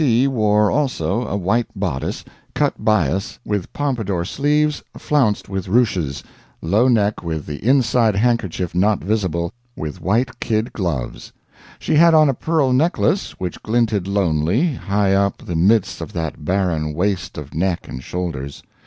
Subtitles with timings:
[0.01, 0.27] C.
[0.27, 6.23] wore also a white bodice, cut bias, with Pompadour sleeves, flounced with ruches;
[6.59, 11.31] low neck, with the inside handkerchief not visible, with white kid gloves.
[11.77, 16.43] She had on a pearl necklace, which glinted lonely, high up the midst of that
[16.43, 18.63] barren waste of neck and shoulders.